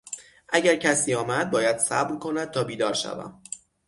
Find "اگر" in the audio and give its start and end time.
0.49-0.75